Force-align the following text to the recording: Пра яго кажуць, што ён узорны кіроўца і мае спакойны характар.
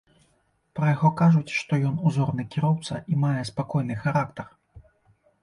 Пра 0.77 0.87
яго 0.95 1.09
кажуць, 1.19 1.53
што 1.59 1.79
ён 1.89 1.99
узорны 2.07 2.47
кіроўца 2.57 2.93
і 3.13 3.19
мае 3.27 3.35
спакойны 3.53 4.01
характар. 4.09 4.53